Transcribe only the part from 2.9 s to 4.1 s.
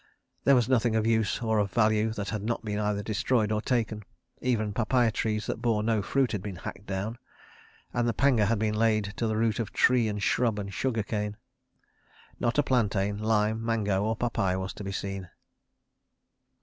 destroyed or taken.